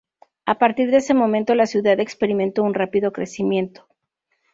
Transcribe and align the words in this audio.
A 0.47 0.57
partir 0.57 0.89
de 0.89 0.97
ese 0.97 1.13
momento, 1.13 1.53
la 1.53 1.67
ciudad 1.67 1.99
experimentó 1.99 2.63
un 2.63 2.73
rápido 2.73 3.11
crecimiento. 3.13 3.87